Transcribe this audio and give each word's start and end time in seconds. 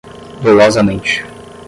dolosamente 0.43 1.21